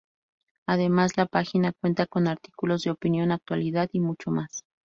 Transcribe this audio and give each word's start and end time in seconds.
Además, 0.65 1.15
la 1.15 1.27
página 1.27 1.73
cuenta 1.79 2.07
con 2.07 2.27
artículos 2.27 2.81
de 2.81 2.89
opinión, 2.89 3.31
actualidad 3.31 3.87
y 3.93 3.99
mucho 3.99 4.31
más. 4.31 4.63